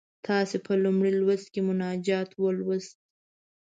[0.27, 2.95] تاسې په لومړي لوست کې مناجات ولوست.